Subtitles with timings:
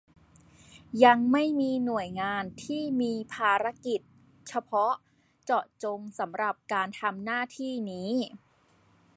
[1.05, 3.99] ยังไม่มีหน่วยงานที่มีภารกิจ
[4.49, 4.93] เฉพาะ
[5.43, 8.11] เจาะจงสำหรับการทำหน้าที่นี้